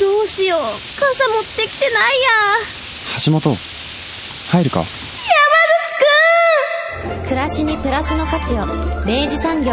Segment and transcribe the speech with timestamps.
[0.00, 0.60] どうしよう。
[0.60, 2.28] 傘持ってきてないや。
[3.24, 3.56] 橋本、
[4.50, 4.84] 入るか？
[7.22, 8.66] 暮らしにプラスの価値を。
[9.06, 9.72] 明治産業。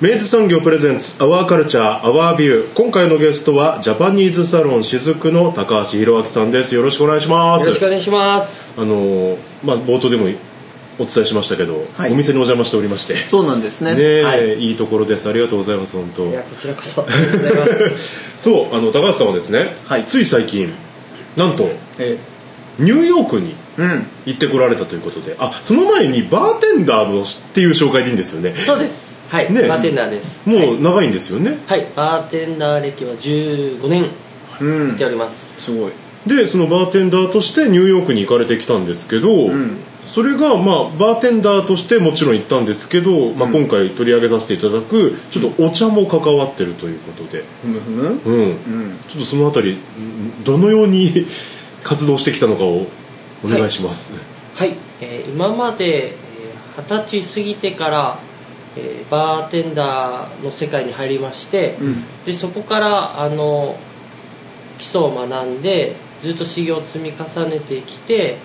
[0.00, 6.74] 明治産業プレゼンツアワーカルチャーアワービュー今回のゲストはジャパニーズサロン雫の高橋弘明さんです。
[6.74, 7.66] よろしくお願いします。
[7.66, 8.74] よろしくお願いします。
[8.76, 10.26] あのーまあ冒頭でも
[10.98, 12.12] お伝えしましたけど、はい。
[12.12, 13.16] お店にお邪魔しておりまして。
[13.16, 13.94] そうなんですね。
[13.94, 14.58] ねえ、はい。
[14.58, 15.28] い、いところです。
[15.28, 16.26] ありがとうございます本当。
[16.26, 17.06] いや、こちらこそ。
[18.36, 20.04] そうあの高橋さんはですね、はい。
[20.04, 20.72] つい最近
[21.36, 22.18] なんとえ
[22.78, 24.06] ニューヨークにうん。
[24.26, 25.34] 行ってこられたということで。
[25.38, 28.54] あその前にバーテンダーのっていう紹介でいいんですよね。
[28.54, 29.16] そうです。
[29.30, 30.42] はい、ねバーテンダーです。
[30.46, 34.10] もう長いんですよね、はい、バーテンダー歴は15年
[34.60, 34.88] うん。
[34.88, 35.48] やっております。
[35.58, 35.92] すごい。
[36.26, 48.02] でそのバーテンダーとしてニューヨークに行かれてきたんですけど、んそれがまあバーテンダーとしてもちろん行ったんですけど、まあ、今回取り上げさせていただくちょっとお茶も関わってるということで、ふむふむ？
[48.24, 48.38] うん。
[48.46, 48.98] うん。
[49.08, 51.26] ちょっとそのあたりんどのように
[51.84, 52.86] 活動してきたのかを
[53.44, 54.14] お願いします、
[54.54, 58.18] はい、えー今までえー二十、歳過ぎてから、
[58.76, 62.24] えーバーテンダーの世界に入りまして、ん。
[62.24, 63.76] でそこからあの
[64.78, 68.36] 基礎を学んでずっと修行を積み重ねてきて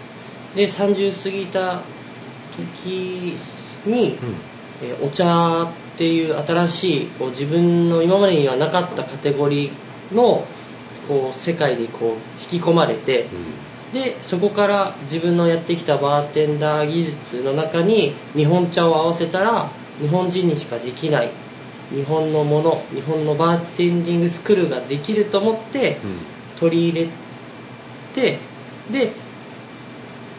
[0.58, 1.82] で30過ぎた
[2.82, 3.38] 時
[3.86, 4.18] に、
[4.82, 10.46] えーお茶っていう新しいこう自分の今までにはなかったカテゴリーの
[11.08, 13.26] こう世界にこう引き込まれて、
[13.92, 21.30] でそこから自分のやってきたバーテンダー技術の中に日本茶を合わせたら日本人にしかできない
[21.90, 25.98] 日本のもの日本のバーテンディングスクールができると思って
[26.60, 27.08] 取り入れ
[28.14, 28.38] て
[28.92, 29.12] で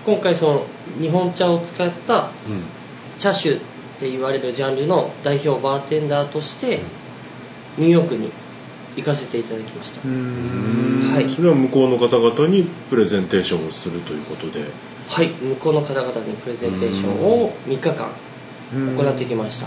[0.09, 0.67] 今回その
[0.99, 2.31] 日本茶を使った
[3.19, 3.59] 茶種っ
[4.01, 6.81] て言われるジャンルの代表バーテンダーとして
[7.77, 8.31] ニューヨークに
[8.97, 10.01] 行かせていただきました。
[10.09, 11.29] はい。
[11.29, 14.61] それは向こうの方々にプレゼンテーションをするということで。
[15.09, 15.29] はい。
[15.29, 18.09] 向こうの方々にプレゼンテーションを3日間
[18.73, 19.67] 行ってきました。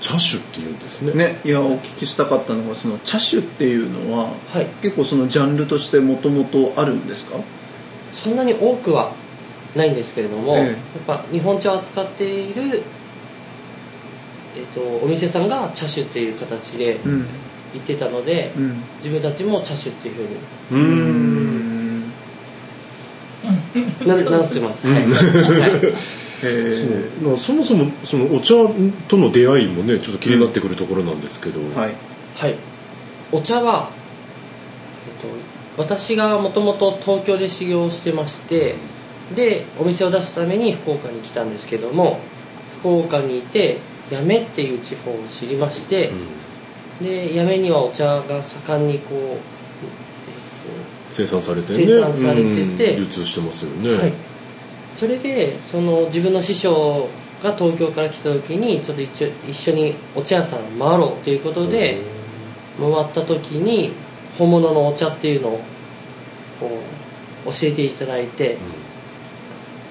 [0.00, 1.12] 茶種っていうんですね。
[1.12, 4.66] ねいやお聞きしたかったのがその茶種っていうのははい。
[4.80, 7.36] 結構そのジャンルとしてもともとあるんですか？
[8.10, 9.12] そんなに多くは
[9.76, 10.64] ないんですけれども、ええ。
[10.66, 10.76] やっ
[11.06, 12.82] ぱ日本茶を扱っている、
[14.56, 17.26] えっとお店さんが茶種っていう形でうん。
[17.72, 18.82] 言ってたので、うん。
[18.96, 20.28] 自分たちも茶種っていうふうに。
[20.72, 21.60] うーん。
[24.06, 25.02] ななってます、はい。
[25.02, 25.04] はい。
[25.06, 25.88] へ
[26.42, 26.72] え。
[26.72, 26.86] そ
[27.26, 27.28] う。
[27.28, 28.54] まあそもそもそのお茶
[29.06, 31.94] との出会いもねちょっと気になってくるところなんですけど、はい。
[32.36, 32.54] はい、
[33.32, 33.90] お茶は、
[35.06, 35.14] えっ
[35.76, 38.74] と、私がもともと東京で修行をしてまして
[39.34, 42.18] でお店を出すために福岡に来たんですけども
[42.80, 43.78] 福岡にいて
[44.10, 46.10] 八女っていう地方を知りまして、
[47.00, 49.38] で八女にはお茶が盛んにこう、
[51.10, 51.86] 生産されてね。
[51.86, 53.00] 生産されててうん。
[53.02, 54.12] 流通してますよね、はい、
[54.94, 57.08] それでその自分の師匠
[57.42, 61.98] が東京から来た時にちょっと一緒一緒にお茶屋さん回ろうということで
[62.78, 63.92] 回った時に
[64.38, 65.60] 本物のお茶っていうのを
[66.58, 66.66] こ
[67.46, 68.58] う教えていただいて、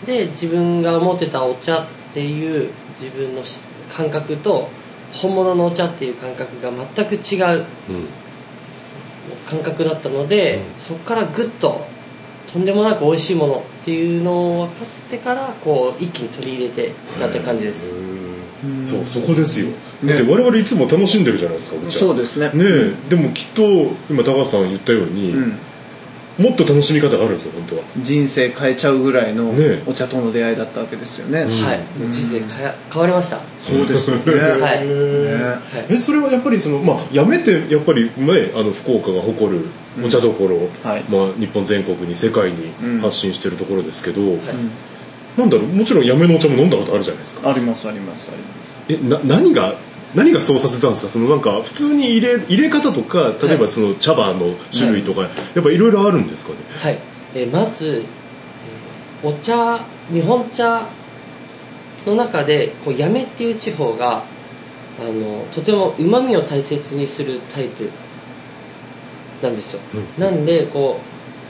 [0.06, 4.70] で自分が持ってたお茶っていう自分のし感覚と
[5.14, 8.20] 本物のお茶っていう感覚が全く違ううん。
[9.48, 11.86] 感覚だったので、そこからグッと
[12.52, 17.94] とんでもなく美味しいものっていうのを分かってからこう一気に取り入れてたって感じです、
[18.84, 19.68] そうそこですよ、
[20.04, 20.14] ね。
[20.14, 22.00] だって我々いつも楽しんでるじゃないですかお茶。
[22.00, 22.50] そうですね。
[22.54, 22.66] ね
[23.08, 23.10] え。
[23.10, 23.62] でもきっと
[24.10, 25.58] 今高橋さん言ったように、うん
[26.40, 27.84] もっと楽しみ方があるんですよ本当は。
[27.98, 31.48] 人生変えちゃうぐらいのねお茶との出会いだったわけですよね、はい。
[32.00, 33.40] もう人生変や変わりました。
[33.62, 34.24] そうですよね。
[34.64, 34.88] はい。
[34.88, 35.86] ね。
[35.90, 39.66] えそれはやっぱりそのまあやめてやっぱりねあの福岡が誇る
[40.02, 41.04] お茶どころ、はい。
[41.10, 43.00] まあ、日本全国に世界にうん。
[43.00, 44.40] 発信してるところですけど、はい。
[45.38, 47.50] なんだろうもちろんやめのお茶も飲んだことあるじゃないですか。
[47.50, 49.20] ありますありますあります。
[49.24, 49.76] えな何が
[50.16, 51.10] 何がそうさせたんですか？
[51.10, 56.58] そのなんか普通に入れ入れ方とか例えばその茶葉の種類とか、やっぱいろいろあるんですかね？
[56.82, 57.00] はい、
[57.36, 58.06] えーまず、えー
[59.22, 59.78] お茶
[60.14, 60.88] 日本茶
[62.06, 64.24] の中でこう八女っていう地方が
[64.98, 67.90] あのとてもうまみを大切にするタイプ
[69.44, 70.24] なんですよ、うん。
[70.24, 71.02] なんでこ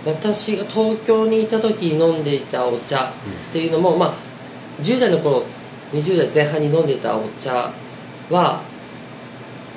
[0.06, 3.12] う私が東京にいた時に飲んでいたお茶っ
[3.54, 4.14] ていうのも、まあ、
[4.82, 5.44] 10代の頃
[5.94, 7.72] 20代前半に飲んでいたお茶
[8.30, 8.62] は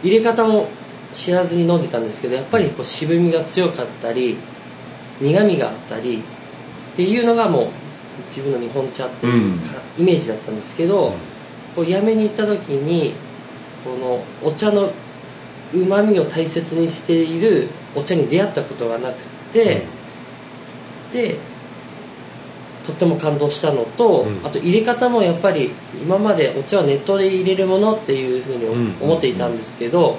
[0.02, 0.68] 入れ方も
[1.12, 4.36] 知らずに飲んでたんですけどやっぱりこう渋みが強かったり
[5.20, 6.22] 苦みがあったり
[6.92, 7.68] っていうのがもう
[8.26, 11.14] 自分の日本茶っていうか、イメージだったんですけど、
[11.74, 13.14] こうやめに行った時に
[13.84, 14.92] このお茶の
[15.72, 19.84] うまみを大切にしているお茶に出会ったことがなくて、
[21.12, 21.38] で
[22.84, 24.46] とっても感動したのと、うん。
[24.46, 25.70] あと入れ方もやっぱり
[26.02, 28.94] 今までお茶は熱湯で入れるものっていうふうにうん。
[29.00, 30.18] 思っていたんですけど、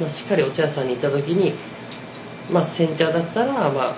[0.00, 1.52] まあ、しっかりお茶屋さんに行った時に、
[2.50, 3.96] まあ、煎茶だったら、まあ、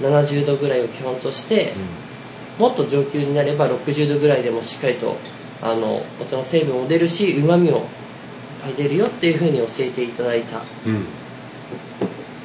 [0.00, 1.72] 70度ぐらいを基本として、
[2.58, 5.16] もっと上級になれば60度ぐらいでもしっかりと
[5.62, 7.84] あのお茶の成分も出るしうまみもいっ
[8.62, 10.58] ぱい出るよっていうふうに教えていただいた。
[10.58, 10.60] う
[10.90, 11.04] ん。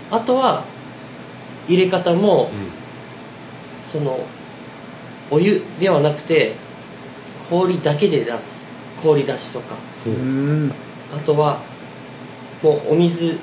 [0.09, 0.65] あとは
[1.67, 2.49] 入れ方も、
[3.85, 4.19] その
[5.31, 6.53] お湯ではなくて
[7.49, 8.63] 氷だけで出す。
[9.01, 9.75] 氷出しとか。
[10.05, 10.71] うん。
[11.15, 11.59] あとは
[12.61, 13.37] もうお水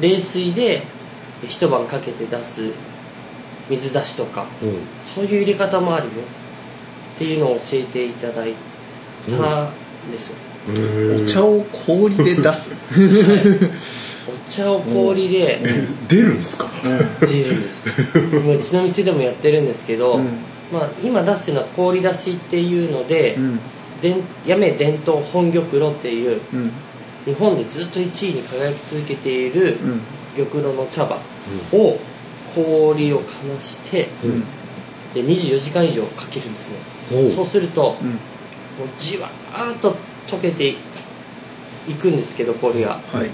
[0.00, 0.82] 冷水で
[1.48, 2.70] 一晩かけて出す。
[3.68, 4.46] 水出しとか。
[4.62, 4.78] うん。
[5.00, 6.12] そういう入れ方もあるよ。
[7.14, 8.54] っていうのを教えていただい
[9.28, 10.36] たんですよ、
[10.68, 11.24] うん。
[11.24, 12.72] お茶を氷で出す。
[14.28, 15.60] お茶を氷で
[16.08, 16.66] 出るんですか？
[17.20, 18.18] 出るんです。
[18.18, 20.28] うちの店でもやってるんですけど、うん
[20.72, 23.60] まあ、今出してるのは氷出しっていうので、うん。
[24.00, 26.72] でん八女伝統本玉露っていううん。
[27.24, 30.00] 日本でずっと1位に輝き続けているうん。
[30.34, 31.18] 玉露の茶葉
[31.72, 31.98] を
[32.54, 33.24] 氷をか
[33.54, 34.40] まして、うん。
[35.14, 36.70] で24時間以上かけるんです
[37.12, 37.28] ね。
[37.28, 38.08] そうすると、うん。
[38.08, 38.18] もう
[38.96, 39.94] じわーっと
[40.26, 40.74] 溶けてい
[42.00, 43.30] くんですけど氷がはい。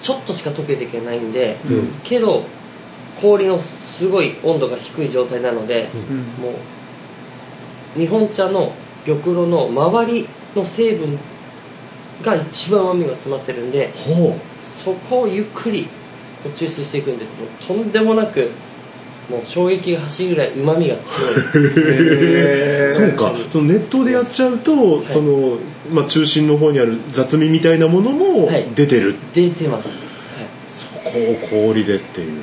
[0.00, 1.88] ちょっとしか溶けていけないんで、うん。
[2.02, 2.44] けど
[3.20, 6.16] 氷のすごい温度が低い状態なので、うん。
[6.44, 6.50] も
[7.96, 8.72] う日本茶の
[9.04, 11.18] 玉露の周りの成分
[12.22, 15.84] が一番甘みが詰まってるんでほそこをゆっくり
[16.42, 18.50] こう抽出していくんでもうとんでもなく
[19.30, 21.30] もう衝撃が走るぐらいうまみが強い。
[22.88, 23.34] うそうか。
[23.48, 25.56] そのネットでやっちゃうと、その、
[25.90, 28.66] まあ、中心の方にある雑味みたいなものもはい。
[28.74, 29.96] 出てる、出てます、はい。
[30.68, 32.34] そこを氷でっていうね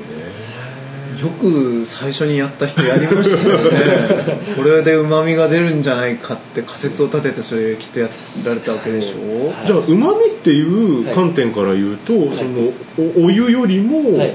[1.19, 4.39] よく最初にやった人やりましたよね。
[4.55, 9.47] これでうまみが出るんじゃないかって仮説を立ててそれきっとやられたわけでしょ。
[9.47, 9.67] はい。
[9.67, 14.33] じゃあうまみっていう観点から言うと、そのおお湯よりも、はい。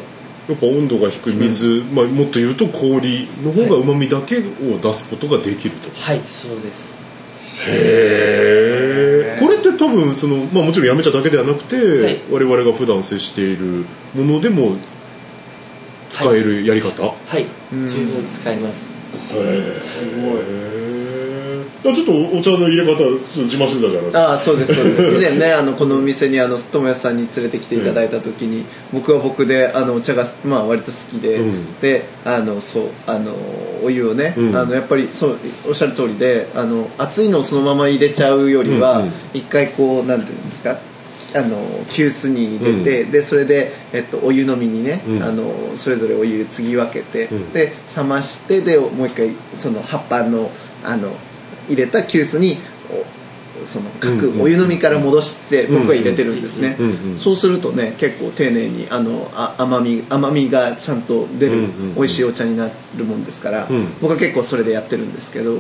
[0.49, 6.95] やっぱ温度が低い水、まあ、もっと言うと氷の方がうまみだけを出すことができると、はいそうです。
[7.69, 12.21] へえこれって多分その、まあ、もちろんやめちゃだけではなくて、はい。
[12.31, 14.77] 我々が普段接しているものでも
[16.11, 17.47] 使えるやり方、はい。
[17.73, 17.87] うん。
[17.87, 18.93] 十分使います。
[19.29, 19.41] すご
[20.37, 20.77] い。
[21.85, 25.03] あちょっとお茶の入れ方ちょっと自慢してたじゃないですかああそうですそうです。
[25.19, 31.81] 以前ねあのこのお店にあの友安さんに連れてきていただいた時に、僕は僕であのお茶が、まあ、割と好きで、うん。
[31.81, 33.33] であのそうあの
[33.85, 34.57] お湯をね、うん。
[34.57, 35.37] あのやっぱりそう
[35.69, 39.13] おっしゃる通りであの熱いのをそのまま入れちゃうよりは、うんうん。
[39.35, 40.77] 一回こうなんていうんですか？
[41.37, 41.57] あの
[41.91, 45.23] 急須に入れて、でそれで、えっと、お湯飲みにね、うん。
[45.23, 47.53] あのそれぞれお湯継ぎ分けて、うん。
[47.53, 50.51] で冷ましてでもう一回その葉っぱの
[50.85, 51.13] あの
[51.69, 52.57] 入れた急須に
[52.91, 55.81] おその各うんうんお湯飲みから戻してうん。
[55.81, 61.95] 僕は入れてるんですね、うんうんそうするとね結構丁寧にあのあ甘み甘みがちゃんと出るうんうんうん。
[61.97, 63.89] 美味しいお茶になるもんですから、うん。
[64.01, 65.59] 僕は結構それでやってるんですけど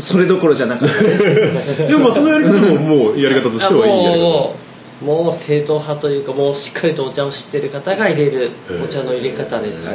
[0.00, 0.94] それどころじゃなかった。
[1.88, 4.67] でもまあそのやり方ももうやり方としてはいいやり方
[5.02, 8.50] もう正統派というかもうしっかりとお茶を知ってる方が入れる
[8.82, 9.88] お茶の入れ方です。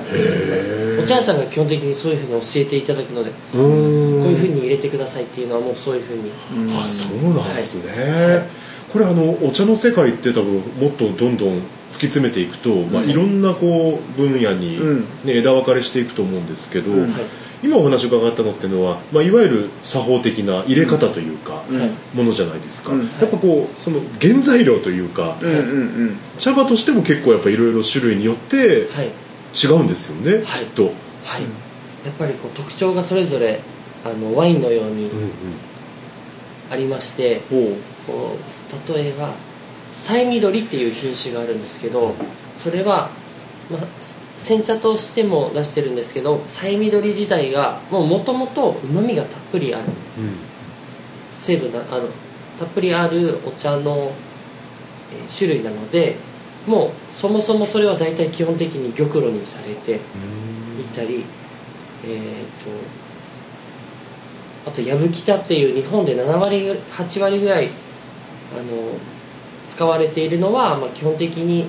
[1.02, 6.32] お茶屋さんが基本的にそういうふうに教えていただくのでこういうふうに入れてくださいっていうのはもうそういうふうに。
[6.80, 7.54] あそうなん。
[7.54, 8.48] ですね、
[8.92, 17.22] これあのお茶の世界って多分もっとどんどん突き詰めていくと、まあ、いろんなこう分野に、うんね枝分かれしていくと思うんですけど、うんはい
[17.64, 21.64] 今お話伺ったのっていうのは、まあ、いわゆる作法的な入れ方というか、
[22.14, 23.00] ものじゃないですか、うん。
[23.00, 25.62] やっぱこうその原材料というか、うんうんう
[26.12, 26.18] ん。
[26.38, 29.12] 茶葉としても結構やっぱいろいろ種類によってはい。
[29.54, 30.44] 違うんですよね、はい。
[30.44, 30.94] きっと、はい。
[32.06, 33.62] やっぱりこう特徴がそれぞれ
[34.04, 35.30] あのワインのようにうんうん。
[36.70, 37.76] ありましてほう。
[38.06, 39.30] こう例えば
[39.94, 42.16] サイミドリっていう品種があるんですけど
[42.56, 43.10] それは、
[43.70, 43.82] まあ、
[44.38, 49.86] 煎茶としても出してるんですけどサイミドリ自体がもともとうまみがたっぷりある。
[51.38, 52.08] 成分なあの
[52.58, 54.12] たっぷりあるお茶の、
[55.12, 56.16] えー種類なので
[56.66, 61.24] もうそもそもそれは大体基本的に玉露にされていたり
[62.06, 62.20] えー、
[64.66, 67.70] とあと矢吹田っていう日本で7割8割ぐらい
[68.58, 68.98] あの
[69.66, 71.68] 使われているのは、まあ、基本的に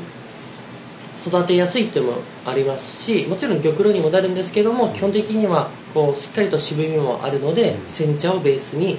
[1.17, 8.99] 育てやすいっていうのもありますしもちろん玉露にもなるんですけども基本的にはこうしっかりと渋みもあるので煎茶をベースに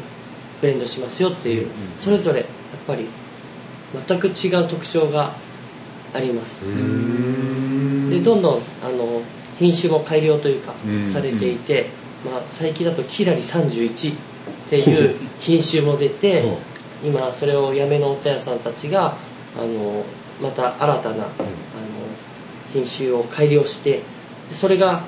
[0.62, 2.48] ブレンドしますよっていうそれぞれやっ
[2.88, 3.08] ぱり
[4.08, 5.34] 全く違う特徴が
[6.14, 6.64] あります。
[8.10, 9.22] でどんどんあの
[9.58, 11.88] 品種も改良というかうんされていて、
[12.26, 14.16] まあ、最近だとキラリ31っ
[14.70, 16.44] ていう品種も出て
[17.04, 19.16] 今それをやめのお茶屋さんたちが
[19.58, 20.04] あの
[20.42, 21.28] また新たな、
[22.84, 24.02] 品種を改良してで
[24.50, 25.04] それが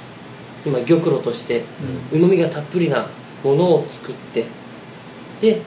[0.66, 1.64] 今玉露として
[2.12, 3.08] うまみがたっぷりな
[3.44, 4.46] ものを作って
[5.42, 5.62] で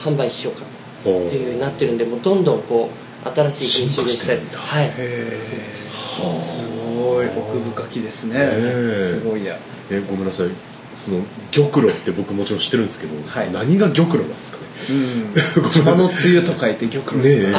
[0.00, 0.66] 販売しようか
[1.04, 1.26] ほう。
[1.26, 2.90] っていうようになってるんでもうどんどんこ
[3.24, 4.40] う新しい品種でしたり。
[4.54, 4.86] はい。
[4.86, 6.62] へえす
[6.96, 8.36] ごい奥深きですね。
[8.38, 9.20] え。
[9.20, 9.58] すごいや。
[9.90, 10.48] えごめんなさい。
[10.94, 13.52] その玉露って僕もちろん知ってるんですけど、はい。
[13.52, 14.64] 何が玉露なんですかね？
[14.90, 15.70] うん。
[15.84, 17.52] 玉のつゆと書いて玉露ね。
[17.52, 17.54] ね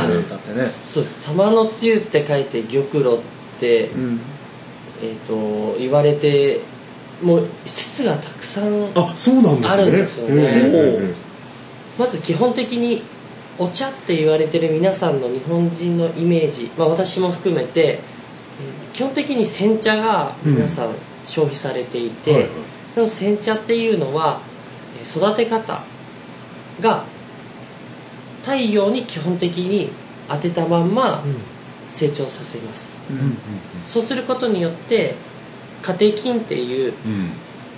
[0.67, 1.20] そうです。
[1.25, 4.20] 玉のつゆって書いて玉露って、うん。
[5.03, 5.15] えー、
[5.74, 6.62] と言われて
[7.22, 8.91] もう説がたくさん
[9.74, 10.34] あるんですよね。
[10.36, 11.13] ええ
[11.98, 13.03] まず基本的に
[13.60, 18.01] お茶って言われてる皆さんの日本人のイメージ、まあ、私も含めてえー
[18.94, 20.94] 基本的に煎茶が皆さん
[21.25, 22.41] 消費されていて、はい
[23.00, 23.10] はい。
[23.10, 24.39] 煎茶っていうのは
[25.00, 25.82] えー育て方
[26.80, 27.03] が
[28.41, 29.89] 太陽に基本的に
[30.27, 31.24] 当てたまんま
[31.89, 33.00] 成長させます、うん
[33.84, 35.15] そうすることによって
[35.82, 37.32] カテキンっていううん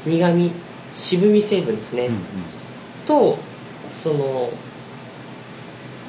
[0.06, 0.52] 苦味
[0.94, 2.16] 渋み成分ですね、うん
[3.06, 3.38] と
[3.92, 4.50] その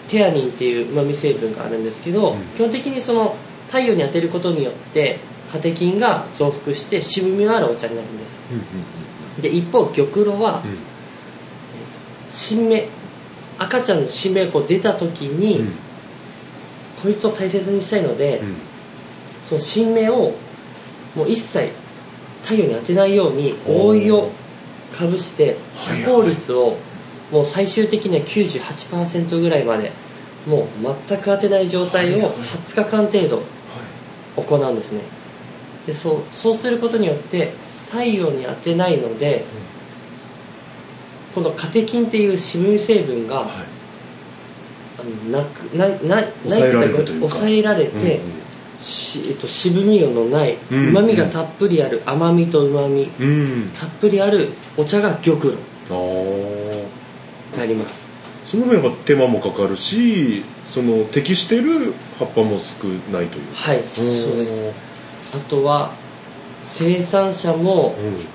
[0.09, 2.41] テアニンっていううまみ成分があるんですけど、うん。
[2.55, 5.19] 基本的にその太陽に当てることによって
[5.51, 8.41] カテキンが増幅して渋みのあるお茶になるんです。
[9.41, 10.79] で一方玉露はうん。
[12.31, 12.89] 新芽
[13.59, 15.73] 赤ちゃんの新芽がこう出た時に、うん。
[17.03, 18.57] こいつを大切にしたいので、うん
[19.45, 20.33] その新芽を
[21.15, 21.71] もう一切
[22.43, 24.31] 太陽に当てないように覆いを
[24.93, 26.77] かぶして遮光率を
[27.31, 29.93] もう最終的には98%ぐらいまで
[30.47, 30.67] もう
[31.09, 33.43] 全く当てない状態を20日間程度
[34.37, 35.01] 行うんですね。
[35.87, 37.53] でそうそうすることによって
[37.91, 39.45] 太陽に当てないので、
[41.35, 43.49] このカテキンっていう渋み成分が、はい。
[44.97, 47.29] あのなくななない抑えられるというか。
[47.29, 48.44] 抑えられて、うんうん
[48.79, 53.71] しえっと、渋みのないうまみがたっぷりある甘みとうまみうん。
[53.73, 55.57] たっぷりあるお茶が玉露。
[55.91, 56.83] あー。
[57.53, 58.09] になります。
[58.45, 63.47] その分やっぱ手間もかかるしその適してる葉っぱも少ないという。
[63.47, 64.71] かはいそうです。
[65.35, 65.93] あとは
[66.63, 68.35] 生産者もうん。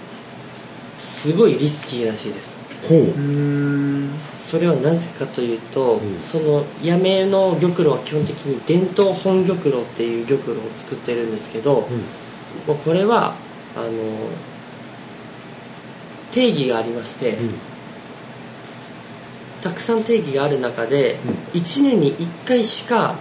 [1.00, 6.20] すごいリスキーらしいですそれはなぜかというと、うん。
[6.20, 11.88] その八女の玉露は基本的に伝統本玉露っていう玉露を作ってるんですけど、
[12.68, 13.36] もうこれは
[13.76, 13.90] あの
[16.32, 17.54] 定義がありまして、うん。
[19.62, 21.18] たくさん定義がある中で、
[21.54, 23.16] 1年に1回しか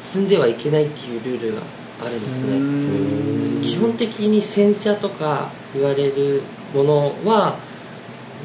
[0.00, 1.62] 積んではいけないっていうルールが
[2.02, 3.62] あるんですね。
[3.62, 6.42] 基本的に煎茶とか言われる
[6.74, 7.56] ものは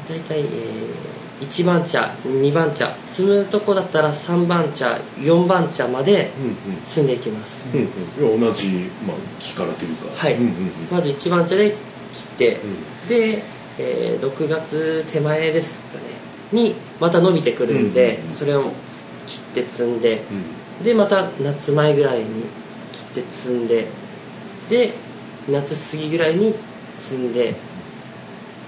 [0.08, 2.94] 大体、えー、1番茶2番茶。
[3.06, 7.80] 積むとこだったら3番茶4番茶までうん積んでいきます、うん
[8.24, 8.34] うん。
[8.34, 8.68] うん同じ、
[9.06, 10.06] まあ、木からというか。
[10.16, 10.34] はい。
[10.34, 10.70] うんうんうん。
[10.90, 11.76] まず1番茶で切っ
[12.38, 13.08] て、うん。
[13.08, 13.42] で、
[13.78, 16.04] えー6月手前ですかね。
[16.52, 18.70] にまた伸びてくるんで、うんそれを
[19.26, 20.22] 切って積んで
[20.78, 20.84] うん。
[20.84, 22.44] でまた夏前ぐらいに
[22.92, 23.86] 切って積んで
[24.70, 24.90] で
[25.48, 26.54] 夏過ぎぐらいに
[26.92, 27.54] 積んで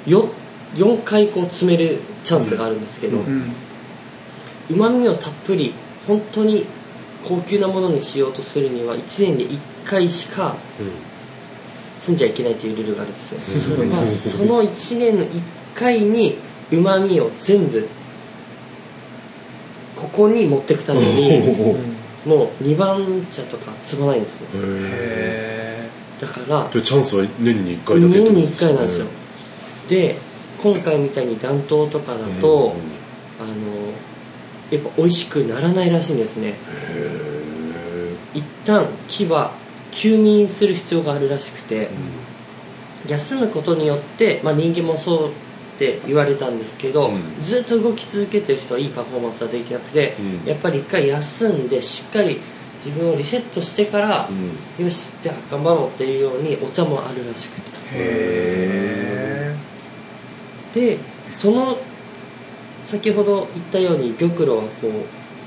[0.07, 0.29] よ
[0.75, 3.53] 4回こう詰めるチャンスがあるんですけどうん。
[4.71, 5.75] うまみをたっぷり
[6.07, 6.67] 本当に
[7.25, 10.55] 高級なものにしようとするには1年に1回しか
[11.99, 13.41] 積んじゃいけないというルールがあるんですよ。
[13.41, 15.41] すごいそれはその1年の1
[15.75, 16.39] 回に
[16.71, 17.89] うまみを全部
[19.97, 21.43] ここに持ってくために
[22.25, 24.47] もう2番茶とか積まないんですよ。
[24.55, 25.89] へへ
[26.21, 29.07] だからえチャンスは年に1回だけってこと年に1回なんですよ。
[29.89, 30.17] で
[30.61, 32.75] 今回みたいに暖冬とかだと、
[33.41, 33.53] あの
[34.71, 36.55] やっぱ美味しくならないらしいんですね。
[38.35, 39.53] 一旦木は
[39.91, 41.89] 休眠する必要があるらしくて、
[43.07, 45.33] 休むことによって、まあ、人間もそうっ
[45.79, 47.41] て言われたんですけど、うん。
[47.41, 50.49] ずっと動き続けてる人はいいパフォーマンスはできなくて、うん。
[50.49, 52.41] やっぱり一回休んでしっかり
[52.85, 54.29] 自分をリセットしてから、
[54.79, 57.71] よしじゃあ頑張ろうっていうようにお茶もあるらしくて。
[57.93, 58.88] へ
[60.79, 61.79] でその
[62.85, 64.89] 先ほど言ったように玉露はこ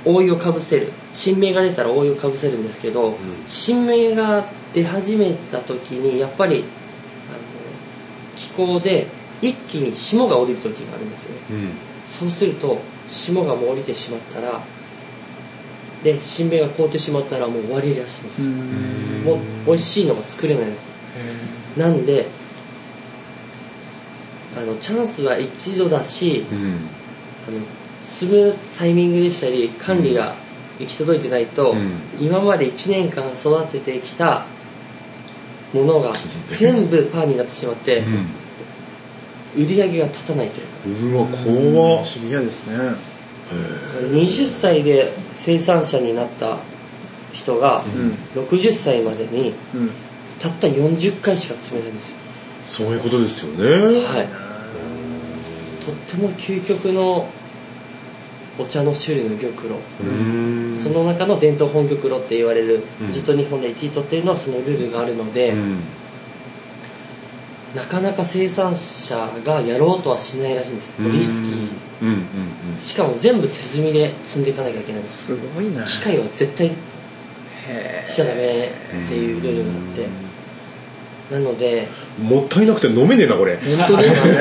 [0.06, 0.92] う覆いをかぶせる。
[1.14, 6.66] 新芽が出たら覆いをかぶせるんですけど、新芽が出始めた時にやっぱりあの
[8.36, 9.08] 気候で
[9.42, 11.42] 一気に霜が降りる時があるんですよね。
[11.52, 11.70] うん。
[12.06, 14.62] そうすると霜がもう降りてしまったら
[16.04, 18.52] で新芽が凍ってしまったらもう終わりらしいんですよ。
[19.26, 20.86] もう美味しいのが作れないんです
[21.78, 22.26] なんで
[24.58, 26.80] あのチャンスは一度だしうん。
[27.48, 27.60] あの
[28.02, 30.34] 積むタイミングでしたり管理が
[30.80, 31.92] 行き届いてないと、うん。
[32.20, 34.46] 今まで1年間育ててきた
[35.74, 36.14] ものが
[36.46, 38.04] 全部パーになってしまって、
[39.56, 40.74] 売り上げが立たないというか。
[40.86, 41.28] うんうわ
[41.76, 42.06] 怖っ。
[42.06, 42.96] シビアですね。
[44.12, 46.58] 20歳で生産者になった
[47.32, 47.84] 人が
[48.36, 48.44] うん。
[48.44, 49.92] 60歳までにうん。
[50.40, 52.18] たった40回しか積めないんですよ
[52.66, 53.66] そういうことですよね。
[54.02, 54.28] はい。
[55.84, 57.28] とっても究極の
[58.60, 59.74] お茶の種類の玉露。
[60.04, 60.78] うん。
[60.78, 63.12] その中の伝統本玉露って言われる、うん。
[63.12, 65.80] ずっと日本で1位取ってるのはそのルールがあるので、うん。
[67.76, 70.96] なかなか生産者がやろうとはしないらしいんです。
[71.00, 71.52] リスキー。
[72.02, 72.26] うんうん
[72.80, 75.28] しかも全部手積みで積んでいかなきゃいけないんです。
[75.28, 75.84] すごいな。
[75.86, 78.70] 機械は絶対へしちゃダメっ
[79.08, 80.08] ていうルールがあって
[81.32, 81.88] なので
[82.20, 83.58] うんもったいなくて飲めねえなこれ。
[83.58, 84.34] 本当ですね。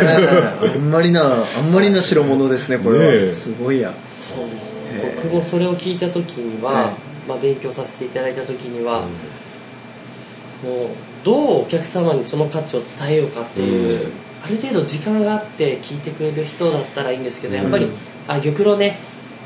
[0.75, 3.32] あんまりなあんまりな代物ですねこれは、ねえ。
[3.32, 3.94] すごいや。
[4.09, 6.92] そうですへー僕もそれを聞いた時には、ね
[7.28, 9.09] まあ、勉強させていただいた時には、もう
[11.25, 14.12] どうお客様にその価値を伝えようかっていう、うん。
[14.44, 17.92] ある程度時間があって聞いてくれる人だったらいいんですけどやっぱり、うん
[18.28, 18.97] あ玉露ね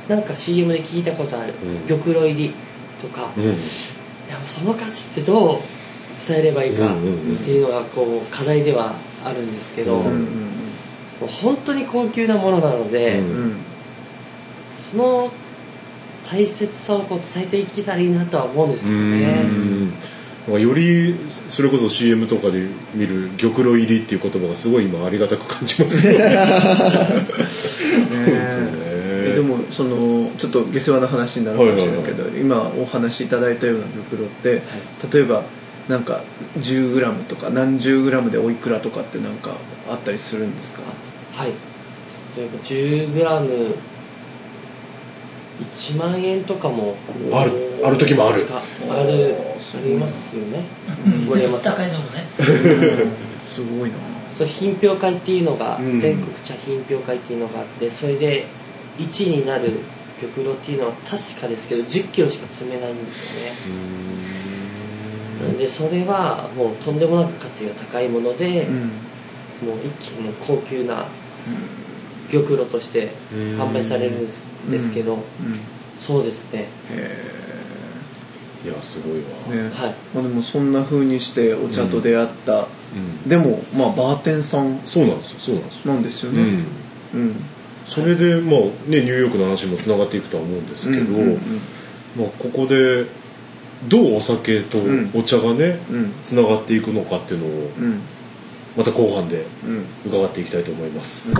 [0.08, 1.86] なんか CM で聞いたことある、うん。
[1.86, 2.54] 玉露入り
[3.00, 3.44] とか、うん。
[3.44, 3.54] いや
[4.44, 5.58] その価値ってどう
[6.16, 6.98] 伝えればいいかっ
[7.44, 8.94] ていうのがこう課題では
[9.24, 10.26] あるんですけど、うんもうん。
[11.22, 13.36] う本当に高級なものなので、うんうん。
[13.36, 13.56] うん
[14.76, 15.32] その
[16.24, 19.92] 大切さをこう伝えていけたらいいなとは思うんですけどうねん。
[20.48, 21.16] まあより
[21.48, 26.16] それこそ CM とかで見る玉露入りっていう言葉がすごい今ありがたく感じますね。
[28.12, 29.32] え。
[29.34, 34.62] でもそのちょっと下世話な話になるかもしれないけど、今お話しいただいたような玉露って、
[35.12, 35.42] 例えば
[35.88, 36.22] なんか
[36.58, 39.56] 10g とか何十 g でおいくらとかってなんか
[39.88, 40.82] あったりするんですか？
[41.34, 41.52] はい。
[42.36, 43.76] 例えば 10g1
[45.98, 46.96] 万円とかも
[47.32, 47.50] ある。
[47.84, 48.46] ある時もある。
[48.90, 48.96] ある。
[48.96, 49.00] あ
[49.84, 50.64] りますよね。
[51.28, 52.24] 森山さん高いのもね。
[53.42, 53.96] すごいな。
[54.32, 56.00] そう品評会っていうのが、うん。
[56.00, 58.46] 全国茶品評会っていうのがあってそれで
[58.98, 59.80] 1位になる
[60.20, 63.52] 玉露っていうのは確かですけど1 0キロしか積めないんですよね
[65.58, 68.90] でそれはもうとんでもなく価値が高いもので、うん。
[69.64, 71.06] もう一気に高級な
[72.30, 75.20] 玉露として販売されるんです,、ですけどうん。
[75.98, 76.68] そうですね。
[78.64, 79.70] いやすごいわ、ね。
[79.74, 79.94] はい。
[80.14, 83.28] まあ、でもそんな風にしてお茶と出会った、うん。
[83.28, 86.42] でもまあバーテンさんそうなんですよそうなんですよ、なんですよね。
[86.42, 87.36] うん、うん。
[87.86, 91.38] それでまあねニューヨークの話もつながっていくとは思うんですけど、うんうん。
[92.16, 93.06] まあ、ここで
[93.88, 94.78] どうお酒と
[95.14, 96.12] お茶がねうん。
[96.22, 98.00] つながっていくのかっていうのをうん。
[98.76, 99.84] また後半でうん。
[100.10, 101.34] 伺っていきたいと思います、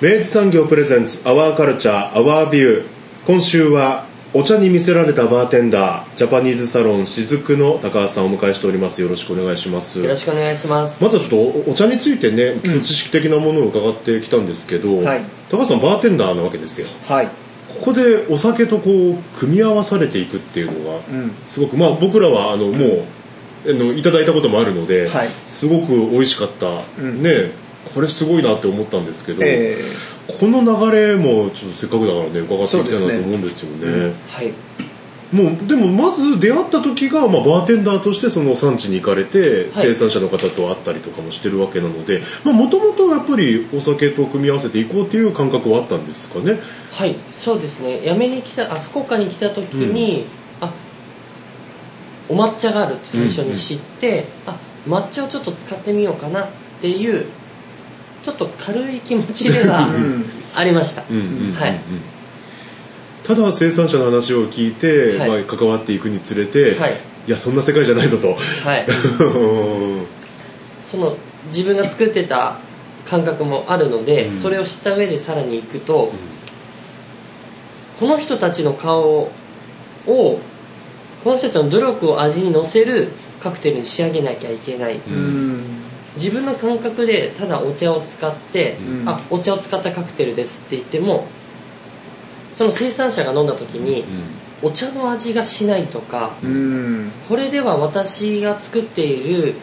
[0.00, 2.84] 明治産業プレゼンツアワーカルチャーアワービュー
[3.26, 9.00] 今週はお茶に魅せられたバーテンダージャパニーズサロン雫の高橋さんをお迎えしております。
[9.00, 10.00] よろしくお願いします。
[10.00, 11.02] よろしくお願いします。
[11.02, 15.22] まずはちょっとおお茶についてね基礎知識的なものを伺ってきたんですけど、はい。
[15.50, 16.86] 高橋さんバーテンダーなわけですよ。
[17.08, 17.30] はい
[17.68, 21.32] ここでお酒とこう組み合わされていくっていうのがうん。
[21.46, 23.04] すごくまあ僕らはあのもう
[23.66, 25.28] あのいただいたこともあるので、はい。
[25.46, 26.68] すごく美味しかった、
[27.02, 27.22] ん。
[27.22, 27.52] ね
[27.94, 29.78] これすごいなって思ったんですけど、え
[30.40, 34.12] この流れもちょっとせっかくだからね伺っていきたいなと思うんですよね。
[34.28, 34.52] はい
[35.30, 46.58] もうでもまず出会った時が、まあ、バーテンダーとしてその産地に行かれて、生産者の方と会ったりとかもしてるわけなのでもともとやっぱりお酒と組み合わせていこうっていう感覚はあったんですかね？
[46.92, 48.00] はいそうですね。
[48.00, 50.24] 辞めに来たあ福岡に来た時に、
[50.62, 50.72] あ
[52.30, 56.48] お抹茶があるって最初に知って、あ抹茶をちょっと使ってみようかなっ
[56.80, 57.26] ていう
[58.22, 59.86] ちょっと軽い気持ちでは
[60.54, 61.52] ありました、うんうんうんうん。
[61.52, 61.78] はい
[63.24, 65.28] ただ生産者の話を聞いて、はい。
[65.28, 66.92] まあ、関わっていくにつれて、はい。
[67.26, 68.28] いやそんな世界じゃないぞと。
[68.28, 68.86] はい。
[70.82, 72.56] その自分が作ってた
[73.04, 76.10] 感覚もあるので、それを知った上でさらに行くと、
[78.00, 79.30] この人たちの顔
[80.06, 80.40] を
[81.24, 83.08] この人たちの努力を味に乗せる
[83.40, 85.64] カクテルに仕上げなきゃいけない、うん。
[86.14, 89.08] 自分の感覚でただお茶を使って、うん。
[89.08, 91.26] あお茶を使ったカクテルですって言っても
[92.58, 94.04] その生産者が飲んだ時に、
[94.64, 97.12] お茶の味がしないとか、うん。
[97.28, 99.54] これでは私が作っている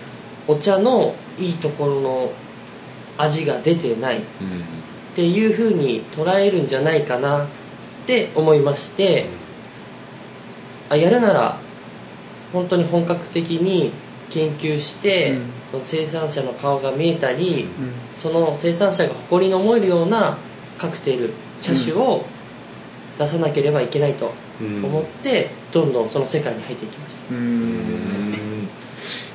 [0.47, 2.31] お茶のいいところの
[3.17, 4.21] 味が出てないっ
[5.13, 7.47] ていう風に捉えるんじゃないかなっ
[8.07, 9.25] て思いまして
[10.87, 11.57] あやるなら
[12.53, 13.91] 本当に本格的に
[14.29, 15.51] 研究して、うん。
[15.71, 17.67] その生産者の顔が見えたり、
[18.13, 20.37] その生産者が誇りに思えるような
[20.77, 22.23] カクテル茶種を
[23.17, 27.35] 出さなければいけないと思って、どんどんその世界に入っていきました。
[27.35, 28.45] うん。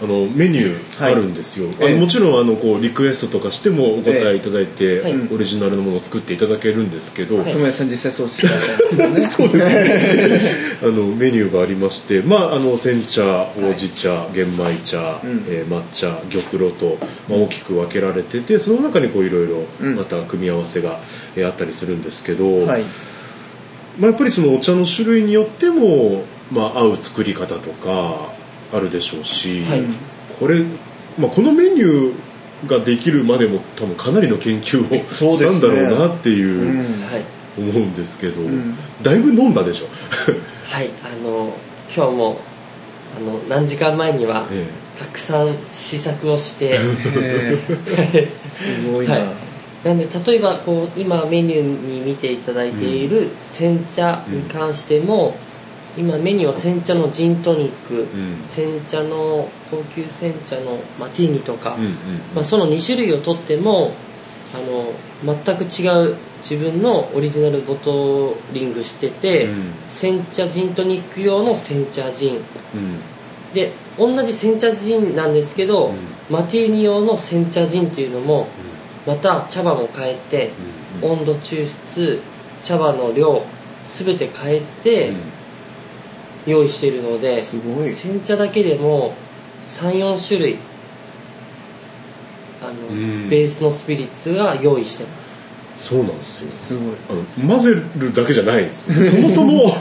[0.02, 7.52] あのメニューあるんですよ、ええあのもちろんあのこうリクエストとかしてもお答えいただいて、ええはいオリジナルのものを作っていただけるんですけど、はい。
[7.52, 9.52] 友也さん実際そうしてらっしゃるんですよね。
[9.52, 10.40] そうですね。
[10.82, 15.44] あのメニューがありまして、まあ、あの煎茶ほうじ茶、玄米茶、うん。
[15.48, 19.96] えー抹茶玉露と、まあ、大きく分けられててその中にこういろいろうん。
[19.96, 20.98] また組み合わせが、
[21.36, 22.82] えーあったりするんですけど、はい
[23.98, 28.32] まあ、やっぱりそのお茶の種類によっても、まあ、合う作り方とか
[28.72, 29.82] あるでしょうし、はい。
[30.38, 30.62] これ、
[31.18, 35.54] まあ、このメニューができるまでも多分かなりの研究をそうですね。
[35.54, 36.78] したんだろうなっていうう、ん
[37.10, 37.24] はい、
[37.58, 38.76] 思うんですけど、ん。
[39.02, 39.86] だいぶ飲んだでしょ、
[40.68, 41.52] はい、あの
[41.94, 42.36] 今日も
[43.16, 44.66] あの何時間前にはえ。
[44.98, 46.76] たくさん試作をして。
[47.16, 47.58] え
[48.14, 48.28] え。
[48.46, 49.49] すごいな、はい
[49.84, 55.34] なんで例えばこう今メニューに見ていただいている煎茶に関しても、
[55.96, 58.42] 今メニューは煎茶のジントニック、ん。
[58.46, 61.92] 煎茶の高級煎茶のマティーニとか、うんうん
[62.34, 63.92] まあ、その2種類をとっても
[64.54, 69.72] あの全く違う自分のオリジナルボトリングしてて、うん。
[69.88, 72.36] 煎茶ジントニック用の煎茶ジン。
[72.36, 72.42] うん。
[73.54, 75.92] で同じ煎茶ジンなんですけど、
[76.30, 78.46] マティーニ用の煎茶ジンっていうのも
[79.06, 80.50] また茶葉も変えて、
[81.02, 82.20] 温度抽出
[82.62, 83.42] 茶葉の量
[83.84, 85.12] 全て変えて
[86.46, 89.14] 用意しているので、煎茶だけでも
[89.66, 90.58] 34種類
[92.62, 93.28] あの、うん。
[93.28, 95.38] ベースのスピリッツが用意してます。
[95.76, 96.50] そうなんですよ。
[96.50, 96.94] すごい。
[97.08, 98.92] あの混ぜるだけじゃないんです。
[98.92, 99.74] よ そもそも、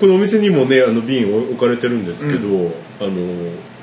[0.00, 3.10] このお店にもねあの瓶置かれてるんですけど、あの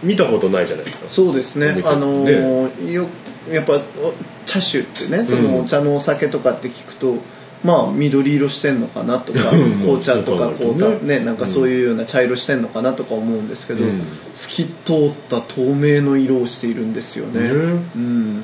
[0.02, 1.10] 見たことないじゃないですか。
[1.10, 1.72] そうですね。
[1.74, 1.89] お店。
[1.89, 3.08] あのーよ
[3.52, 4.13] やっぱお
[4.45, 7.15] 茶種ってねそのお茶のお酒とかって聞くと、
[7.63, 9.79] まあ緑色してんのかなとかうん。
[9.81, 14.01] 紅茶とか紅茶ねなんかそういうような茶色してんのかなとか思うんですけど、うん。
[14.34, 17.49] 透き通った透明の色をしているんですよね、ね。
[17.95, 18.43] うん、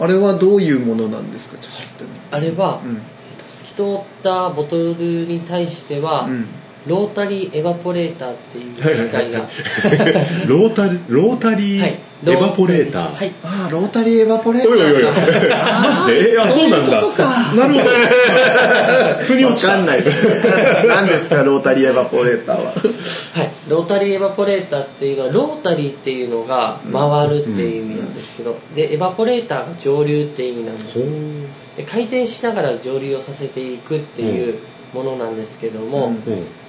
[0.00, 2.92] あれはどういうものなんですか茶種ってあれは、うん。
[2.92, 2.98] えっ
[3.38, 4.94] と透き通ったボトル
[5.26, 6.46] に対しては、うん
[6.86, 9.40] ロータリーエバポレーターっていう機械が。
[10.46, 11.98] ロータリロータリーはい。
[12.26, 13.32] エバポレーター、はい。
[13.42, 14.72] ああロータリーエバポレーター。
[14.72, 15.02] おいおいおい。
[15.02, 15.10] マ
[16.06, 16.32] ジで？
[16.34, 16.92] えあそうなんだ。
[16.92, 17.84] なるほど。
[19.24, 19.72] 腑にわ落ちた。
[19.72, 20.88] かんないです。
[20.88, 22.72] 何ですかロータリーエバポレーターは？
[22.72, 22.80] はい、
[23.68, 31.04] ロータリーエバポレーターっていうのはロータリーっていうのが回るっていう意味なんですけど、でエバポレーターが上流っていう意味なんです
[31.76, 34.58] で回転しながら上流をさせていくっていう
[34.94, 36.06] ものなんですけども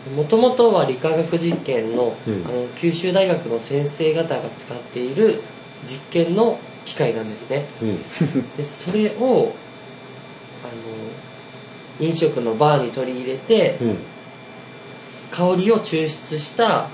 [0.10, 0.16] うん。
[0.16, 2.34] もともとは理化学実験の,、うん。
[2.46, 5.42] あの九州大学の先生方が使っている
[5.84, 7.66] 実験の機械なんですね。
[7.82, 8.50] うん。
[8.58, 9.54] でそれを
[10.64, 10.68] あ
[12.02, 13.98] の飲食のバーに取り入れてうん。
[15.32, 16.88] 香りを抽出した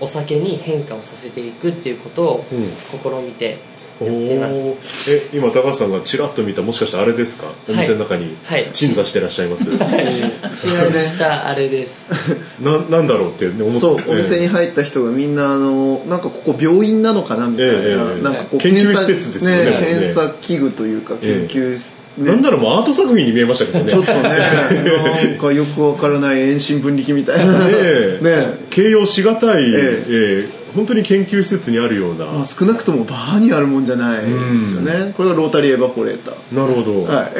[0.00, 2.66] お酒に変化をさせていくっていうことをうん。
[2.66, 4.74] 試みておやっています、ー。
[5.08, 7.46] え今高橋さんがちらっと見たもしかしてあれですか？
[7.68, 8.68] お店の中にはい。
[8.72, 12.08] 鎮座してらっしゃいます、シェアしたあれです。
[12.60, 13.80] ななんだろうって、ね、思って。
[13.80, 22.30] そうお店に入った人がみんなあのなんかここ病院なのかなみたいな、ええええなんかこう研究施設ですよねね検査器具というか研究室、ね。
[22.30, 23.90] なんだろうもうアート作品に見えましたけどね。
[23.90, 27.52] ちょっとねなんかよくわからない遠心分離機みたいな。
[27.66, 28.18] ねえ。
[28.22, 29.76] ね形容しがたい、え。
[30.08, 35.12] ええ本当に研究施設にあるような、まあ、少なくともバーにあるもんじゃないですよね。
[35.16, 36.54] これがロータリーエバポレーター。
[36.54, 37.34] なるほど、はい。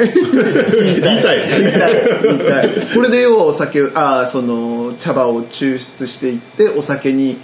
[1.01, 1.47] 言いたい。
[1.49, 2.21] 言いたい。
[2.23, 2.69] 言いたい。
[2.95, 7.37] これで要はお酒をああその茶葉を抽出していってお酒に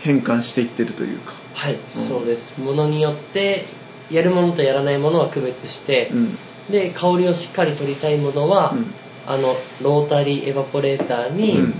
[0.00, 1.32] 変換していってるというか。
[1.54, 2.54] はい、そうです。
[2.58, 3.64] ものによって
[4.10, 6.38] やるものとやらないものは区別して、うん。
[6.70, 8.86] で香りをしっかり取りたいものは、うん。
[9.26, 11.74] あのロータリーエバポレーターに、うん。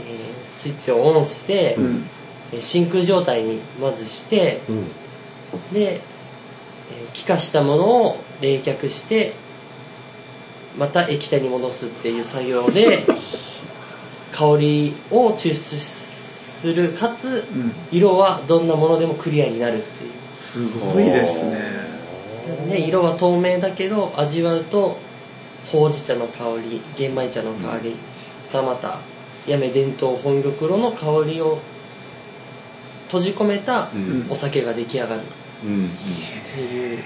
[0.00, 1.78] えースイッチをオンして、
[2.58, 4.84] 真空状態にまずしてうん。
[5.72, 6.00] で、えー
[7.12, 9.32] 気化したものを冷却して
[10.78, 12.98] また液体に戻すっていう作業で
[14.32, 17.44] 香りを抽出するかつ、
[17.90, 20.12] 色はどんなものでもクリアになるっていう。
[20.34, 21.04] すごい。
[21.04, 21.58] ですね。
[22.68, 24.98] で色は透明だけど味わうと
[25.70, 27.96] ほうじ茶の香り玄米茶の香り、ま
[28.52, 28.98] たまた
[29.46, 31.58] 八女伝統本玉露の香りを
[33.10, 33.90] 閉じ込めた
[34.28, 35.20] お酒が出来上がる。
[35.64, 35.86] うん。
[35.86, 35.88] っ
[36.54, 36.98] ていう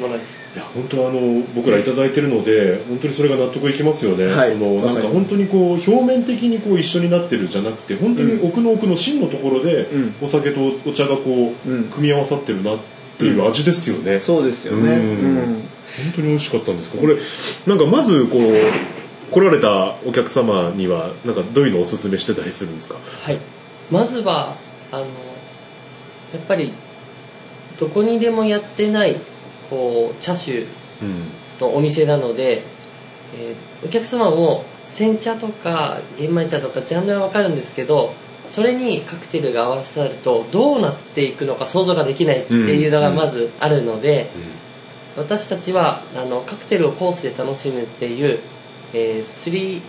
[0.00, 0.56] ものです。
[0.56, 4.50] いや本当あの僕ら頂いただいてるので本当にそれが納得いきますよね、はい。
[4.50, 10.14] そのなんわか本当にこう表面的にこう一緒になってるじゃなくて本当に奥の奥の芯のところでうん。
[10.20, 11.84] お酒とお茶がこう、うん。
[11.84, 12.78] 組み合わさってるなっ
[13.18, 14.96] ていう味ですよね、そうですよね。
[14.96, 15.00] うん。
[15.00, 15.44] うん。
[15.46, 15.62] 本
[16.16, 16.98] 当に美味しかったんですか？
[16.98, 17.16] これ
[17.66, 22.96] なんかまずこう来られたお客様にはなんかどういうのをおすすめしてたりするんですか？
[22.96, 23.38] はい。
[23.90, 24.56] まずは
[24.92, 25.06] あの
[26.32, 26.72] やっぱり
[27.78, 29.16] どこにでもやってない
[29.70, 30.66] こう茶種うん
[31.60, 32.62] のお店なので、
[33.34, 38.14] えーお客様も煎茶とか玄米茶とかジャンルは分かるんですけど
[38.48, 44.28] それにカクテルが合わさるとどうなっていくのか想像ができないっていうのがまずあるので、
[45.16, 48.38] 私たちはあのカクテルをコースで楽しむっていう、
[48.94, 49.82] えー3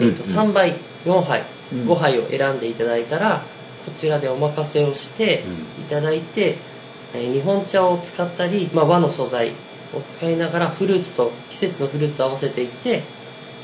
[0.00, 1.84] えーとうん3杯4杯うん。
[1.88, 3.42] 5杯を選んでいただいたら
[3.86, 5.44] こちらでお任せをして
[5.80, 6.58] いただいて、
[7.14, 9.52] えー日本茶を使ったり、まあ、和の素材
[9.94, 13.02] を使いながらフルーツと季節のフルーツを合わせていって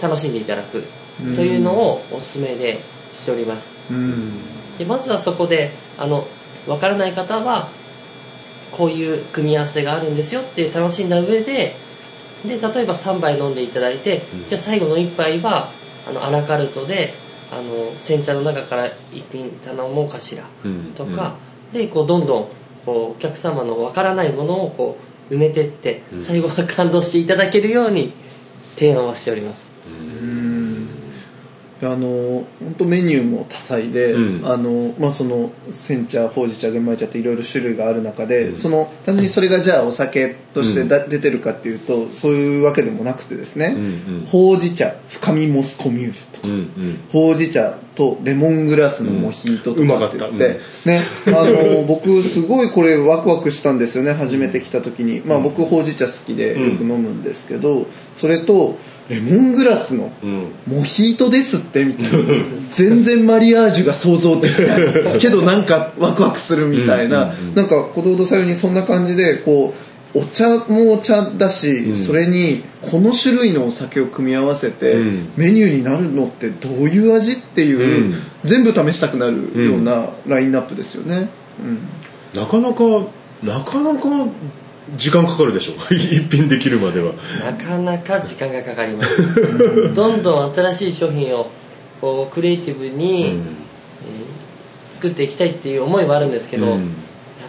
[0.01, 0.85] 楽しんでいただく
[1.35, 2.81] というのをおすすめで
[3.13, 3.73] しております。
[3.91, 4.33] うん。
[4.79, 6.27] でまずはそこであの
[6.67, 7.69] 分からない方は
[8.71, 11.77] こういう組み合わせがあるんですよって楽しんだ上で
[12.47, 15.71] で例えば3杯飲んでいただいて、じゃあ最後の1杯は
[16.09, 17.15] あのアラカルトで
[17.53, 21.37] あの煎茶の中から1品頼もうかしらうんとか、
[21.73, 22.49] でこうどんどん
[22.87, 24.99] こうお客様の分からないものをこ
[25.31, 28.13] う埋めてって、最後は感動していただけるように
[28.75, 29.71] 提案はしております
[31.87, 34.47] あの本当メニューも多彩で、うん。
[34.47, 43.79] あのまあ、その煎茶ほうじ茶玄米茶っていろいろ種類がある中で、その単純にそれがじゃあお酒としてだ、出てるかっていうとそういうわけでもなくてですね、う
[44.13, 44.27] んうん。
[44.27, 47.05] ほうじ茶深みモスコミュールとか、うんうん。
[47.11, 58.77] ほうじ茶とレモングラスのモヒートとかって言って、ね、あの僕すごいこれワクワクしたんですよね初めて来た時に、まあ、僕ほうじ茶好きでよく飲むんですけど、それと
[59.09, 60.53] レモングラスのうん。
[60.67, 62.09] モヒートですってみたいな。
[62.71, 65.19] 全然マリアージュが想像できない。
[65.21, 69.82] けどなんかワクワクするみたいな、なんか小道さようにそんな感じでこう
[70.15, 75.33] お茶もお茶だし、それにこの種類のお酒を組み合わせて、うん。
[75.37, 78.13] メニューになるのってどういう味っていう、うん。
[78.45, 82.39] 全部試したくなるようなラインナップですよね、うん。
[82.39, 82.85] なかなか
[83.43, 84.31] なかなか
[84.97, 87.13] 時間かかるでしょ 一品できるまでは。
[87.45, 89.95] なかなか時間がかかります。
[89.95, 91.51] どんどん新しい商品を
[92.01, 93.37] こうクリエイティブに、えー
[94.91, 96.73] 作っていきたいっていう思いはあるんですけど、うん。
[96.73, 96.81] やっ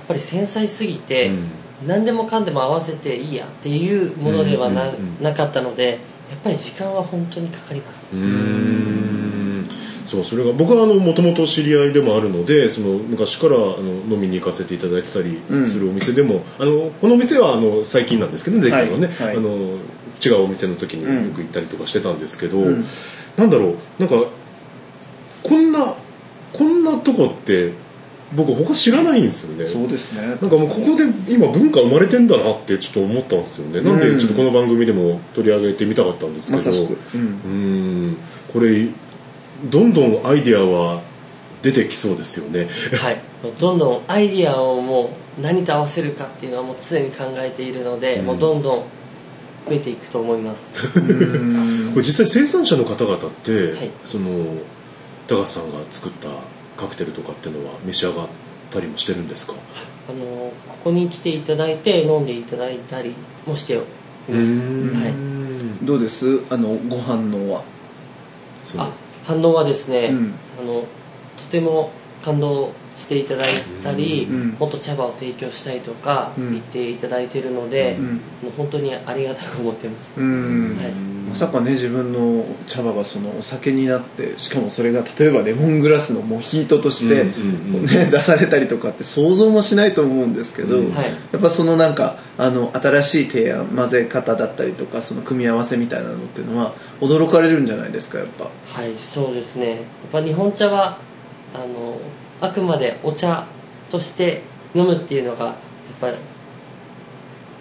[0.08, 1.52] ぱり繊細すぎて、うん
[1.88, 5.24] 何でもかんでも合わせていいやっていうものではな,、うんうんうん。
[5.24, 9.67] なかったのでやっぱり時間は本当にかかります、うーん。
[10.06, 13.76] そうそれが僕はもともと知り合いでもあるのでその昔からあの
[14.10, 19.38] 飲みに行かせていただいてたりするお店でも、あのこのお店はあの最近なんですけどねできたのね、はいはい。
[19.38, 19.50] あの
[20.26, 22.86] 違うお店の時によく行ったりとかしてたんですけど、ん。
[23.38, 24.15] なんだろうなんか
[25.43, 25.96] こんな
[26.54, 27.74] こんなとこって
[28.36, 29.65] 僕他知らないんですよね。
[29.65, 30.28] そうですね。
[30.28, 36.63] なんかもうここで今文化生まれてんだなってちょっと思ったんですよね、なんでちょっとこの番組でも取り上げてみたかったんですけど。
[36.63, 37.22] まさしく、うん。
[37.22, 37.26] う
[38.12, 38.17] ん。
[38.52, 38.88] これ
[39.69, 41.02] どんどんアイディアは
[41.62, 42.67] 出てきそうですよね。
[43.00, 43.22] はい。
[43.60, 48.80] どんどんアイディアをもう何と合わせるかっていうのはもう常に考えているので、もうどんどん
[49.67, 50.74] 増えていくと思います。
[50.93, 53.91] これ実際生産者の方々って、はい。
[54.04, 54.28] その
[55.28, 56.30] 高橋さんが作った
[56.84, 58.28] カクテルとかっていうのは召し上がっ
[58.69, 59.54] たりもしてるんですか？
[60.10, 63.15] あのここに来ていただいて飲んでいただいたり
[63.48, 63.84] もしていま
[64.46, 64.67] す。
[64.67, 65.86] はい。
[65.86, 66.43] どうです？
[66.50, 67.63] あのご反応は？
[68.78, 68.91] あ
[69.24, 70.34] 反応はですね、うん。
[70.60, 70.86] あの
[71.38, 71.91] とても
[72.22, 74.49] 感動していただいたり、うん。
[74.60, 76.51] もっと茶葉を提供したいとかうん。
[76.51, 78.15] 言っていただいているので、ん。
[78.15, 80.77] もう本当にありがたく思ってます、うん。
[80.77, 80.91] はい。
[81.29, 87.86] まさかね自分の茶葉がそのお酒になってしかもそれが例えばレモングラスのモヒートとして、うんうんうん。
[87.86, 90.93] ね、出されたりとかって想像もしないと思うんですけど、うん。
[90.93, 91.06] はい。
[91.32, 98.45] やっぱそのなんかあの新しい提案混ぜ方だったりとかその組み合わせみたいなのっていうのは驚かれるんじゃないですかやっぱ。
[98.65, 99.69] はいそうですね。
[99.69, 99.79] やっ
[100.12, 100.99] ぱ日本茶は
[101.53, 101.97] あの
[102.43, 103.45] あくまでお茶
[103.89, 104.41] として
[104.75, 105.56] 飲むっていうのがやっ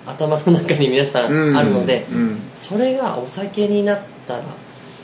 [0.05, 4.45] ぱ頭の中に皆さんあるので、うんそれがお酒になったら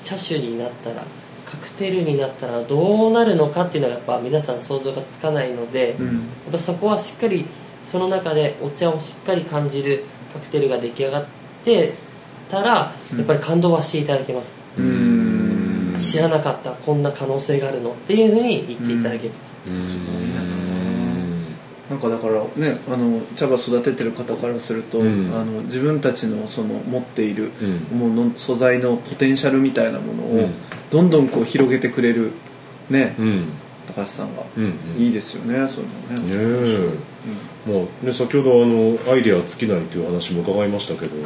[0.03, 1.03] 茶種になったら
[1.47, 6.07] カクテルになったらどうなるのかっていうのがやっぱ皆さん想像がつかないので、うん。
[6.07, 6.13] や
[6.51, 7.47] っぱそこはしっかり
[7.83, 11.27] その中でお茶をしっかり感じるカクテルが出来上がっ
[11.65, 11.95] て
[12.49, 15.28] たらやっぱり感動はしていただけます、うん
[15.99, 19.35] 知らなかったこんな可能性があるのっていうふうに言っていただけま
[19.83, 19.97] す、
[21.91, 25.35] なんかだからねあの茶葉育ててる方からすると、うん。
[25.35, 27.51] あの自分たちのその持っている
[27.91, 27.99] うん。
[27.99, 30.55] もの素材のポテンシャルみたいなものをうん。
[30.91, 32.33] どんどんこう広げてくれる
[32.91, 33.45] ね、うん。
[33.87, 35.03] 高橋さんが、うんうん。
[35.03, 36.91] いいですよねそういうのね。
[36.91, 36.95] ね
[37.67, 41.17] え、まあね、先ほどあのアイデア尽きないという話も伺いましたけど、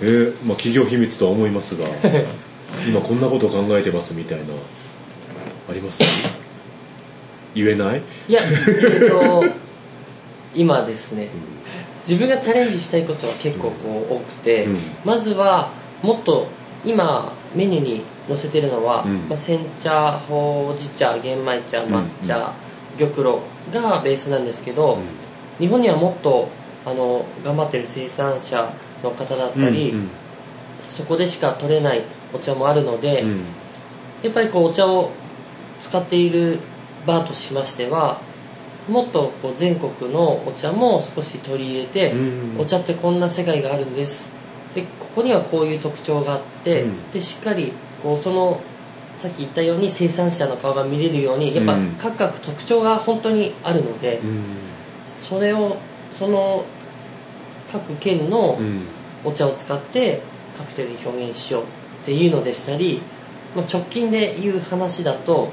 [0.00, 1.86] えーまあ、企業秘密とは思いますが
[2.88, 4.44] 今こんなこと考えてますみたいな
[5.68, 6.02] あります？
[7.54, 8.02] 言えない？
[8.28, 9.44] いやえっと
[10.54, 11.28] 今ですね。
[12.00, 14.78] 自分がチャレンジしたいことは結構こう多くて、うん。
[15.04, 15.70] まずは
[16.02, 16.46] もっと
[16.84, 19.28] 今メニューに載せてるのは、うん。
[19.28, 22.54] まあ、煎茶ほうじ茶玄米茶抹茶、
[22.98, 24.98] 玉露がベースなんですけど、
[25.58, 26.48] 日本にはもっと
[26.86, 28.72] あの頑張ってる生産者
[29.02, 30.08] の方だったり、うん。
[30.88, 33.40] そこでしか取れないお茶もあるので、うん。
[34.22, 35.10] やっぱりこうお茶を
[35.80, 36.58] 使っている
[37.06, 38.20] バーとしましては
[38.88, 42.60] もっとこう全国のお茶も少し取り入れて、うん。
[42.60, 44.32] お茶ってこんな世界があるんです。
[44.74, 47.10] でここにはこういう特徴があって、うん。
[47.10, 48.60] でしっかりこうその
[49.14, 54.42] さっき言ったように生産者の顔が見れるようにやっぱうん各々特徴が本当にあるので、うん。
[55.06, 55.76] それを
[56.10, 56.64] その
[57.70, 58.82] 各県のうん。
[59.24, 60.22] お茶を使って
[60.56, 61.66] カクテルに表現しようっ
[62.08, 63.02] ていうのでしたり、
[63.54, 65.52] まあ、直近で言う話だと、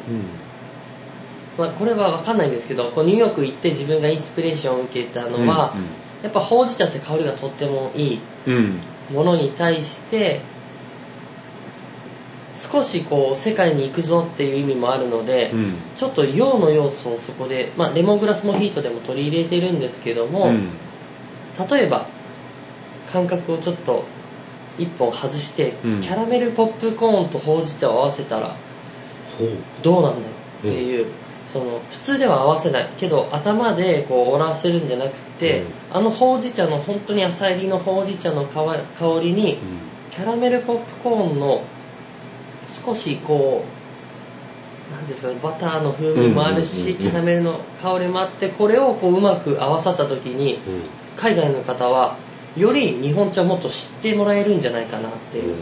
[1.58, 5.76] まあ、これは分かんないんですけどこうニューヨーク行って自分がインスピレーションを受けたのは、
[6.24, 8.56] やっぱほうじ茶って香りがとってもいいうん。
[8.56, 8.80] うん
[9.12, 10.42] ものに対して
[12.54, 15.74] 少しこう世界に行くぞっていう意味もあるので、うん。
[15.96, 20.70] ちょっと洋の要素をそこで、まあ、レモングラスモヒートでも取り入れてるんですけども、うん。
[21.70, 22.08] 例えば
[23.12, 24.06] 感覚をちょっと
[24.78, 26.02] 一本外して、うん。
[26.02, 28.56] キャラメルポップコーンとほうじ茶を合わせたら
[29.82, 30.34] どうなんだろ
[30.64, 31.08] うっていう、
[31.46, 32.90] その普通では合わせない。
[32.98, 35.68] けど頭でこう折らせるんじゃなくて、うん。
[35.92, 39.58] あのほうじ茶の本当に浅入りのほうじ茶の香香りに
[40.12, 41.64] キャラメルポップコーンの
[42.66, 43.64] 少しこ
[44.90, 46.98] うなんですかねバターの風味もあるし、うんうんうんうん。
[46.98, 50.60] キャラメルの香りもあってこれをこううまく合わさった時に
[51.16, 52.18] 海外の方は
[52.58, 55.56] より日本茶をもっと知ってもらえるんじゃないかなっていう。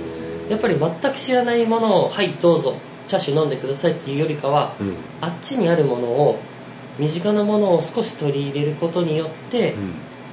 [0.49, 2.75] やっぱり全く知らないものを「はいどうぞ
[3.07, 4.95] 茶種飲んでください」っていうよりかは、うん。
[5.21, 6.39] あっちにあるものを
[6.99, 9.73] 身近なものを少し取り入れることによって、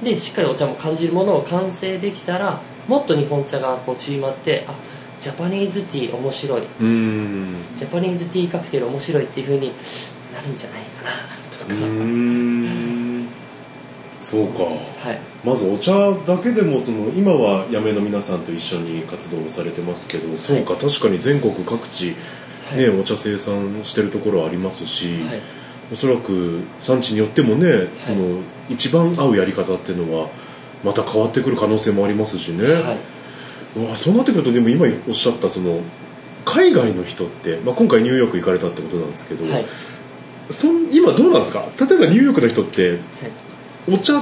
[0.03, 4.75] でしっかりお茶も感じるものを完成できたらもっと日本茶がこう縮まってあ
[5.19, 6.61] ジャパニーズティー面白い。
[6.81, 7.55] うん。
[7.75, 9.71] ジャパニーズティーカクテル面白いっていう風に
[10.33, 11.11] なるんじゃないかな
[11.51, 12.90] とか、うん
[14.21, 14.63] そうか。
[14.63, 14.71] は
[15.11, 15.19] い。
[15.43, 22.15] まずお茶だけでもその今は八女の皆さんと一緒に活動をされてますけど、そうか確かに全国各地、
[22.69, 22.77] はい。
[22.77, 25.39] ねお茶生産してるところありますし、はい。
[25.91, 30.29] おそらく産地によってもね、その一番合うやり方っていうのは
[30.83, 32.97] また変わってくる可能性もありますしね、はい。
[33.75, 35.81] うわそうなってくるとでも今おっしゃったその
[36.45, 39.65] 海外の人って、まあ、今回ニューヨーク行かれたってことなんですけど、はい。
[40.49, 41.65] そん今どうなんですか？
[41.79, 42.99] 例えばニューヨークの人って
[43.89, 44.21] お茶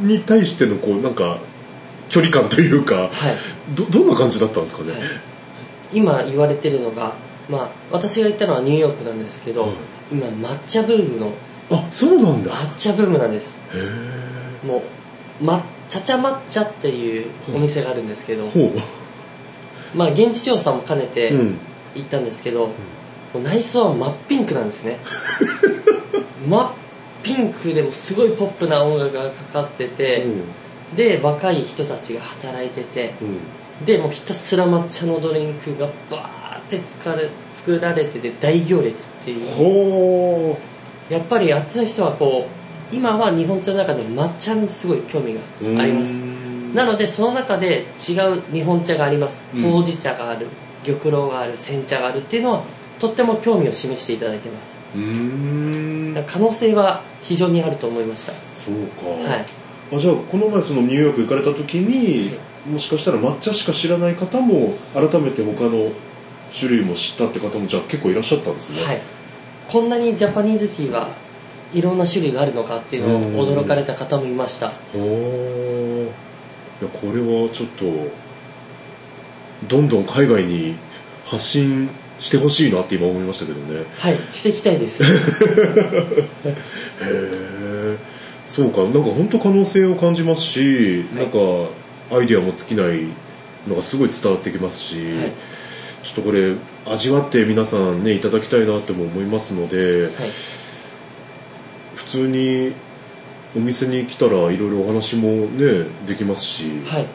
[0.00, 1.38] に対してのこうなんか
[2.08, 3.10] 距離感というかはい。
[3.74, 5.00] どどんな感じだったんですかね、はい。
[5.92, 7.14] 今言われてるのが、
[7.48, 9.70] まあ、私が行ったのはニューヨークなんですけど、はい
[10.10, 11.32] 今抹茶ブームの
[11.70, 12.50] あそうなんだ。
[12.50, 13.56] 抹茶ブームなんです。
[13.72, 13.78] へ
[14.64, 14.82] えも
[15.40, 18.72] う抹茶茶抹茶っていうお店があるんですけど、ほ
[19.94, 21.58] まあ現地調査も兼ねてううん。
[21.94, 22.72] 行ったんですけど、も
[23.36, 24.98] う内装は真っピンクなんですね。
[26.48, 26.70] 真っ
[27.22, 30.26] ピンクでもすごいポップな音楽がかかってて、
[30.94, 33.84] で若い人たちが働いててうん。
[33.84, 39.54] でもうひたすら抹茶のドリンクがバーって作られ作られてて大行列っていう。
[39.54, 40.58] ほ
[41.08, 42.46] やっぱりあっちの人はこ
[42.92, 46.20] う今は日本茶の中で抹茶にすごい興味がうあります。
[46.74, 49.62] なのでその中で違う日本茶があります、うん。
[49.62, 50.46] ほうじ茶がある
[50.84, 52.64] 玉露がある煎茶があるっていうのは
[53.00, 54.78] とっても興味を示していただいてます。
[56.26, 58.32] 可能性は非常にあると思いました。
[58.52, 59.46] そうか、はい。
[59.92, 62.36] あじゃあこの前そのニューヨーク行かれた時に、
[62.70, 65.90] もしかしたら抹茶しか知らない方も改めて他の
[66.54, 68.84] 種類も知ったって方もじゃあ結構いらっしゃったんですね。
[68.84, 69.00] はい。
[69.66, 71.08] こんなにジャパニーズティーは
[71.72, 74.68] いろんな種類があるのかっていうのを驚かれた方もいました。
[74.92, 76.04] ほー。
[76.04, 77.84] いやこれはちょっと
[79.68, 80.76] どんどん海外に
[81.24, 81.88] 発信
[82.20, 83.84] してほしいなって今思いましたけどね。
[83.98, 85.02] はいしていきたいです。
[85.02, 85.06] へ
[87.02, 87.96] え
[88.44, 91.38] そうかなんか本当可能性を感じますし、なんか
[92.10, 93.06] アイディアも尽きない
[93.66, 95.32] のがすごい伝わってきますし、はい。
[96.02, 96.54] ちょっとこれ
[96.86, 100.10] 味わって皆さんねいただきたいなっても思いますので、はい。
[101.94, 102.72] 普通に
[103.56, 107.06] お店に来たらいろいろお話もねできますし、はい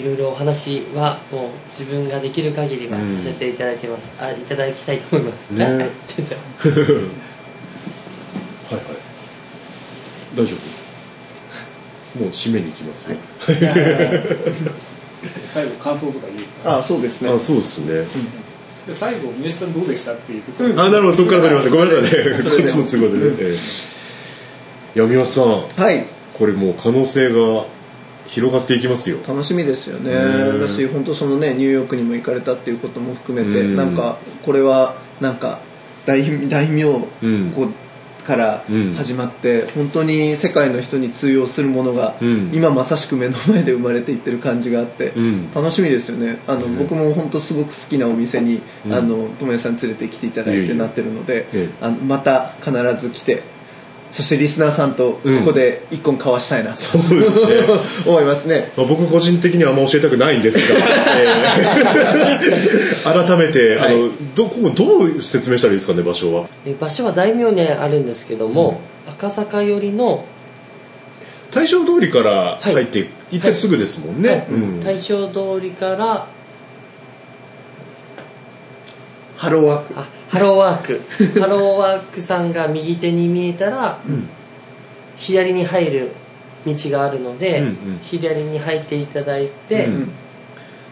[0.00, 5.50] いろいろお話はもう自分ができる限りはさせていただいてます、あいただきたいと思います。
[5.50, 5.64] ね。
[5.64, 5.90] はい。
[6.06, 6.34] ちょっと。
[8.74, 8.96] はいはい。
[10.36, 10.54] 大丈
[12.16, 12.20] 夫？
[12.20, 13.16] もう締めに行きますよ、
[15.48, 16.78] 最後感想とかいいですか？
[16.78, 17.30] あそうですね。
[17.30, 17.94] あそうですね、
[18.88, 20.70] で最後宮下さんどうでしたっていうところ。
[20.82, 21.12] あなるほど。
[21.12, 22.08] そこから取りましたごめんなさいね。
[22.42, 25.84] こっちの都合でね、 ええいや宮下さん。
[25.84, 26.04] はい。
[26.36, 27.64] これもう可能性が
[28.30, 29.18] 広がっていきますよ。
[29.26, 30.12] 楽しみですよね。
[30.12, 33.76] ねだし本当そのねニューヨークにも行かれたっていうことも含めてうん。
[33.76, 35.58] なんかこれはなんか
[36.06, 38.94] 大大名うんこうからうん。
[38.94, 42.50] 始まって本当に世界の人に通用するものがうん。
[42.54, 45.50] 今まさしく目の前で生まれていってる感じがあってうん。
[45.52, 46.38] 楽しみですよね。
[46.46, 48.94] あの僕も本当すごく好きなお店にうん。
[48.94, 51.68] あの友也さん連れてきていただいてなってるのでええ。
[51.80, 53.42] あのまた必ず来て
[54.10, 55.44] そしてリスナーさんとこうん。
[55.44, 57.52] こで一本交わしたいなとそうですね。
[58.06, 58.72] 思いますね。
[58.76, 60.64] まあ、僕個人的にはあんま教えたくないんですが、
[61.20, 63.94] えー改めて、はい。
[63.94, 66.46] あのどこどう説明したらいいですかね場所は？
[66.66, 70.24] え場所は大名にあるんですけども、赤坂寄りの、
[71.52, 72.72] 大正通りからはい。
[72.74, 74.46] 入って行ってすぐですもんね、はい。
[74.50, 74.80] うん。
[74.80, 76.26] 大正通りから
[79.36, 79.94] ハローワーク。
[79.98, 81.00] あハローワーク。
[81.40, 83.98] ハローワークさんが右手に見えたら、
[85.16, 86.12] 左に入る
[86.64, 87.76] 道があるので、うんうん。
[88.00, 90.12] 左に入っていただいて、うん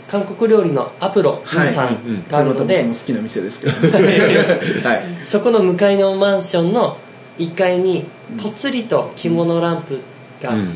[0.09, 1.69] 韓国料理のアプロはい。
[1.69, 3.73] さんがあるのこで、れまた僕も好きな店ですけど。
[4.89, 5.03] はい。
[5.23, 6.97] そこの向かいのマンションの
[7.39, 8.07] 1階に
[8.43, 10.01] ぽつりと着物ランプ
[10.43, 10.59] が、うん。
[10.59, 10.71] あの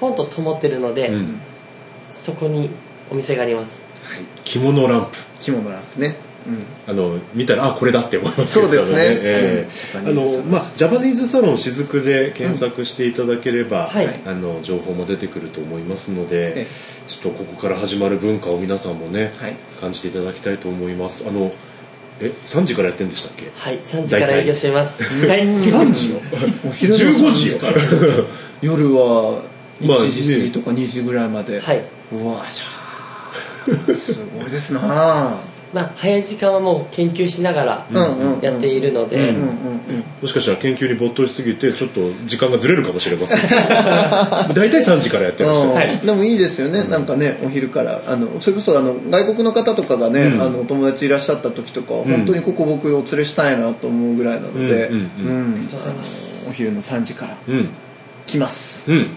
[0.00, 1.40] ポンと灯ってるので、うん。
[2.08, 2.70] そこに
[3.08, 3.84] お店があります。
[4.44, 5.18] 着物ランプ。
[5.38, 6.08] 着物ランプね。
[6.08, 6.23] うん
[6.86, 8.98] あの見たらあこれだって思いますそうですね。
[9.00, 9.98] ええ。
[9.98, 10.08] うん。
[10.08, 14.08] あのまあジャパニーズサロン雫で検索していただければ、はい。
[14.26, 16.66] あの情報も出てくると思いますので、え
[17.06, 19.56] ちょっとここから始まる文化を皆さんもね、はい。
[19.80, 21.26] 感じていただきたいと思います。
[21.28, 21.50] あの
[22.20, 23.50] え3時からやってんでしたっけ？
[23.54, 25.02] はい3時から営業しています。
[25.26, 26.20] はい3時よ？
[26.68, 27.58] お昼の15時よ。
[28.60, 29.42] 夜は
[29.80, 31.82] まあ1時過ぎとか2時ぐらいまで、はい。
[32.12, 33.94] うわしゃー。
[33.96, 35.38] すごいですなあ
[35.74, 40.04] まあ早い時間はもう研究しながらうんうんうんやっているので、うんうんうんうん。
[40.22, 43.40] もしかしたら研究に没頭しすぎてちょっと時間がずれるかもしれません。
[44.54, 45.74] 大体3時からやってらっしゃる、うん。
[45.74, 45.98] はい。
[45.98, 48.00] でもいいですよね、なんかねお昼から。
[48.06, 50.40] あのそれこそあの外国の方とかがね、うん。
[50.40, 54.90] あのお友達いらっしゃった時とかは、本当にここ僕お連れしたいなと思うぐらいなので、
[56.48, 57.68] お昼の3時からうん
[58.26, 59.16] 来ますうん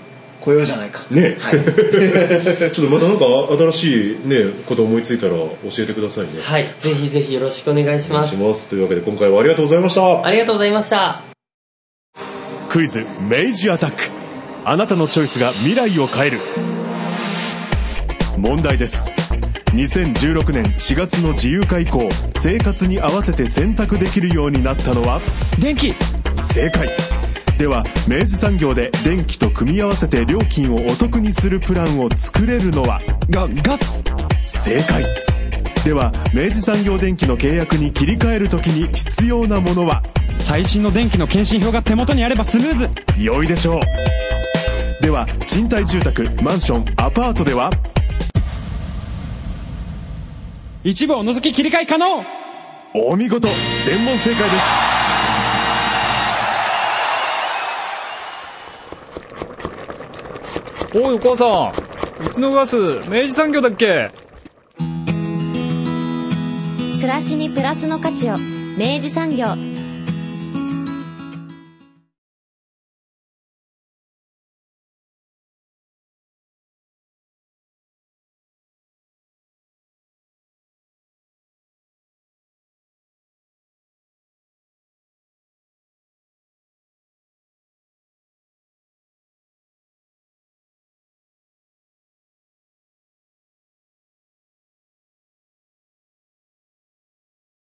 [0.51, 1.01] 来ようじゃないか。
[1.11, 2.71] ね、はい。
[2.71, 3.25] ちょっとまたなんか
[3.57, 6.29] 新しいねこと思いついたら教えてくださいね。
[6.41, 6.65] はい。
[6.79, 8.69] ぜひぜひよろしくお願いします。
[8.69, 10.25] というわけで今回はありがとうございました。
[10.25, 11.21] ありがとうございました。
[12.69, 13.97] クイズ明治アタック。
[14.65, 16.39] あなたのチョイスが未来を変える。
[18.37, 19.09] 問題です。
[19.73, 25.21] 2016年4月の自由化以降生活に合わせて選択できるようになったのは？
[25.59, 25.93] 電気。
[26.35, 26.87] 正解
[27.57, 33.01] では明治産業で電気と組み合わせて料金をお得にするプランを作れるのは？
[33.31, 34.03] がガス。
[34.43, 35.03] 正解。
[35.83, 40.03] では明治産業電機の契約に切り替えるときに必要なものは？
[40.37, 42.89] 最新の電気の検針票が手元にあればスムーズ。
[43.17, 43.81] 良いでしょう。
[45.01, 47.71] では賃貸住宅マンションアパートでは？
[50.83, 52.23] 一部を除き切り替え可能。
[52.93, 53.47] お見事。
[53.83, 54.96] 全問正解です
[60.95, 62.25] おいお母さん。
[62.25, 62.77] うちのガス
[63.09, 64.09] 明治産業だっけ？
[66.95, 68.37] 暮らしにプラスの価値を
[68.77, 69.47] 明治産業。